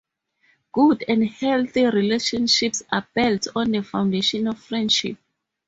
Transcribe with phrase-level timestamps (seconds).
[0.71, 5.17] Good and healthy relationships are built on the foundation of friendship.